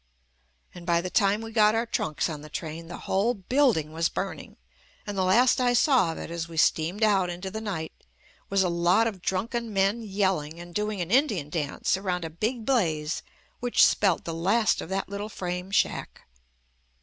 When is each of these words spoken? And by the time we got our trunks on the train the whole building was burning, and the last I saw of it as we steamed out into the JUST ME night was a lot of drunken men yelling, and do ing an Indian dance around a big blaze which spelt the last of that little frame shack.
And 0.73 0.83
by 0.83 0.99
the 0.99 1.11
time 1.11 1.41
we 1.41 1.51
got 1.51 1.75
our 1.75 1.85
trunks 1.85 2.27
on 2.27 2.41
the 2.41 2.49
train 2.49 2.87
the 2.87 2.97
whole 3.05 3.35
building 3.35 3.93
was 3.93 4.09
burning, 4.09 4.57
and 5.05 5.15
the 5.15 5.21
last 5.21 5.61
I 5.61 5.73
saw 5.73 6.11
of 6.11 6.17
it 6.17 6.31
as 6.31 6.49
we 6.49 6.57
steamed 6.57 7.03
out 7.03 7.29
into 7.29 7.51
the 7.51 7.59
JUST 7.59 7.65
ME 7.65 7.71
night 7.71 8.03
was 8.49 8.63
a 8.63 8.67
lot 8.69 9.05
of 9.05 9.21
drunken 9.21 9.71
men 9.71 10.01
yelling, 10.01 10.59
and 10.59 10.73
do 10.73 10.89
ing 10.91 11.01
an 11.01 11.11
Indian 11.11 11.51
dance 11.51 11.97
around 11.97 12.25
a 12.25 12.31
big 12.31 12.65
blaze 12.65 13.21
which 13.59 13.85
spelt 13.85 14.25
the 14.25 14.33
last 14.33 14.81
of 14.81 14.89
that 14.89 15.07
little 15.07 15.29
frame 15.29 15.69
shack. 15.69 16.23